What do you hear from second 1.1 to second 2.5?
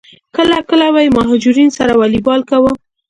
مهاجرینو سره والیبال